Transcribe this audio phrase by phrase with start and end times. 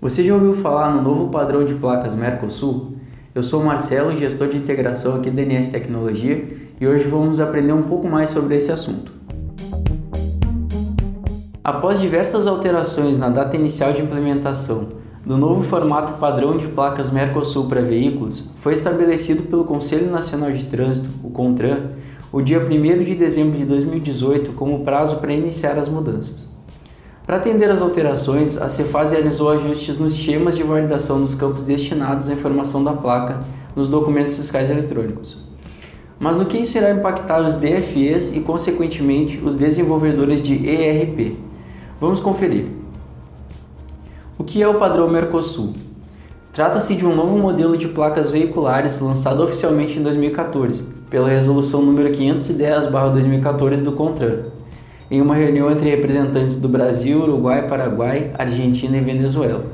[0.00, 2.92] Você já ouviu falar no novo padrão de placas Mercosul?
[3.34, 6.46] Eu sou Marcelo, gestor de integração aqui da NS Tecnologia
[6.80, 9.12] e hoje vamos aprender um pouco mais sobre esse assunto.
[11.64, 14.90] Após diversas alterações na data inicial de implementação
[15.26, 20.64] do novo formato padrão de placas Mercosul para veículos, foi estabelecido pelo Conselho Nacional de
[20.66, 21.90] Trânsito, o CONTRAN,
[22.30, 26.56] o dia 1 de dezembro de 2018 como prazo para iniciar as mudanças.
[27.28, 32.30] Para atender às alterações, a Cefaz realizou ajustes nos esquemas de validação dos campos destinados
[32.30, 33.40] à informação da placa
[33.76, 35.42] nos documentos fiscais eletrônicos.
[36.18, 41.36] Mas no que isso irá impactar os DFEs e, consequentemente, os desenvolvedores de ERP?
[42.00, 42.68] Vamos conferir.
[44.38, 45.74] O que é o padrão Mercosul?
[46.50, 52.10] Trata-se de um novo modelo de placas veiculares lançado oficialmente em 2014, pela resolução número
[52.10, 54.57] 510/2014 do CONTRAN
[55.10, 59.64] em uma reunião entre representantes do Brasil, Uruguai, Paraguai, Argentina e Venezuela.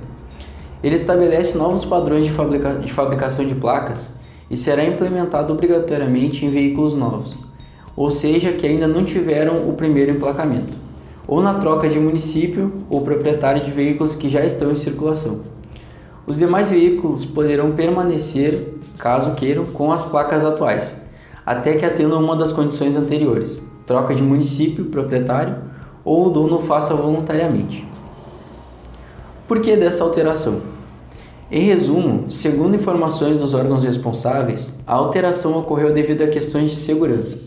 [0.82, 6.50] Ele estabelece novos padrões de, fabrica de fabricação de placas e será implementado obrigatoriamente em
[6.50, 7.34] veículos novos,
[7.96, 10.76] ou seja, que ainda não tiveram o primeiro emplacamento,
[11.26, 15.40] ou na troca de município ou proprietário de veículos que já estão em circulação.
[16.26, 21.02] Os demais veículos poderão permanecer, caso queiram, com as placas atuais,
[21.44, 25.56] até que atendam uma das condições anteriores, troca de município proprietário
[26.04, 27.86] ou o dono faça voluntariamente.
[29.46, 30.62] Por que dessa alteração?
[31.50, 37.42] Em resumo, segundo informações dos órgãos responsáveis, a alteração ocorreu devido a questões de segurança.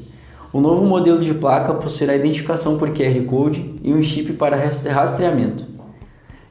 [0.54, 5.66] O novo modelo de placa possuirá identificação por QR Code e um chip para rastreamento,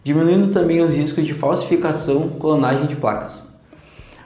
[0.05, 3.56] diminuindo também os riscos de falsificação clonagem de placas.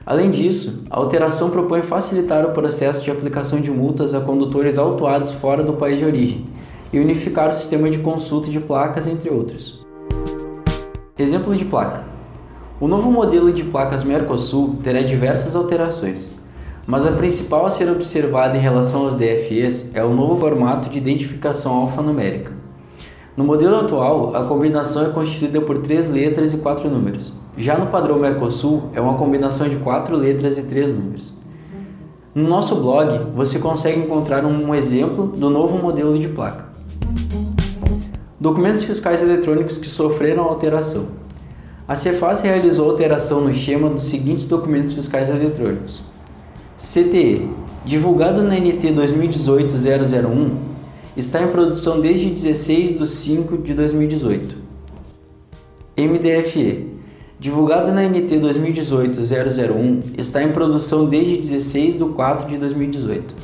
[0.04, 5.30] Além disso, a alteração propõe facilitar o processo de aplicação de multas a condutores autuados
[5.30, 6.44] fora do país de origem
[6.92, 9.80] e unificar o sistema de consulta de placas, entre outros.
[11.18, 12.02] Exemplo de placa:
[12.80, 16.30] O novo modelo de placas Mercosul terá diversas alterações,
[16.86, 20.96] mas a principal a ser observada em relação aos DFEs é o novo formato de
[20.96, 22.59] identificação alfanumérica.
[23.36, 27.32] No modelo atual, a combinação é constituída por três letras e quatro números.
[27.56, 31.34] Já no padrão Mercosul, é uma combinação de quatro letras e três números.
[32.34, 36.66] No nosso blog, você consegue encontrar um exemplo do novo modelo de placa.
[38.38, 41.08] Documentos fiscais eletrônicos que sofreram alteração.
[41.86, 46.02] A Cefaz realizou alteração no esquema dos seguintes documentos fiscais eletrônicos:
[46.76, 47.48] CTE,
[47.84, 50.50] divulgado na NT 2018-001,
[51.16, 54.56] está em produção desde 16 de 5 de 2018.
[55.96, 56.86] MDFE,
[57.38, 63.34] divulgado na NT 2018-001, está em produção desde 16 de 4 de 2018.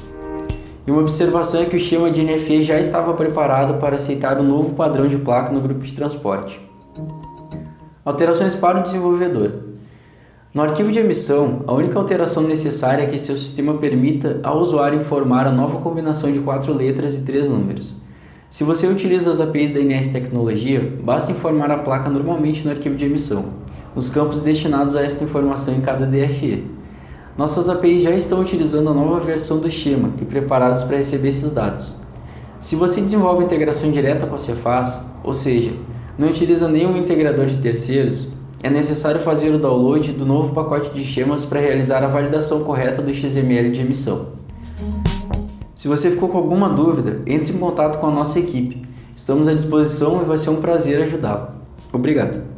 [0.87, 4.44] E uma observação é que o esquema de NFE já estava preparado para aceitar o
[4.44, 6.60] novo padrão de placa no grupo de transporte.
[8.04, 9.76] Alterações para o desenvolvedor.
[10.56, 14.99] No arquivo de emissão, a única alteração necessária é que seu sistema permita ao usuário
[14.99, 17.97] informar a nova combinação de quatro letras e três números.
[18.49, 22.97] Se você utiliza as APIs da NS Tecnologia, basta informar a placa normalmente no arquivo
[22.97, 23.53] de emissão,
[23.95, 26.65] nos campos destinados a esta informação em cada DFE.
[27.37, 31.50] Nossas APIs já estão utilizando a nova versão do esquema e preparadas para receber esses
[31.50, 31.97] dados.
[32.59, 35.72] Se você desenvolve integração direta com a Cefaz, ou seja,
[36.16, 38.31] não utiliza nenhum integrador de terceiros,
[38.66, 43.00] é necessário fazer o download do novo pacote de schemas para realizar a validação correta
[43.00, 44.31] do XML de emissão.
[45.72, 48.84] Se você ficou com alguma dúvida, entre em contato com a nossa equipe.
[49.15, 51.49] Estamos à disposição e vai ser um prazer ajudá-lo.
[51.93, 52.56] Obrigado.